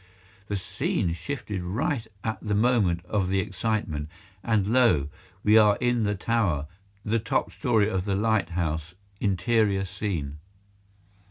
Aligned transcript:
The 0.47 0.57
scene 0.57 1.13
shifted 1.13 1.61
right 1.61 2.07
at 2.23 2.39
the 2.41 2.55
moment 2.55 3.05
of 3.05 3.29
the 3.29 3.37
excitement, 3.37 4.09
and 4.43 4.65
lo! 4.65 5.09
we 5.43 5.59
are 5.59 5.75
in 5.75 6.05
the 6.05 6.15
tower, 6.15 6.65
the 7.05 7.19
top 7.19 7.51
story 7.51 7.87
of 7.87 8.05
the 8.05 8.15
lighthouse, 8.15 8.95
interior 9.19 9.85
scene. 9.85 10.39